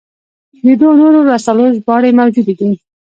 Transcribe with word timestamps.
د 0.65 0.67
دوو 0.79 0.93
نورو 1.01 1.19
رسالو 1.31 1.65
ژباړې 1.75 2.11
موجودې 2.19 2.53
دي. 2.59 2.71